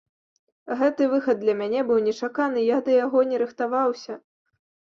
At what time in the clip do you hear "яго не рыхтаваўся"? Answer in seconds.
3.05-4.21